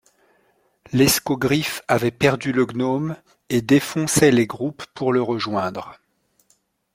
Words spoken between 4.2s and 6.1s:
les groupes pour le rejoindre.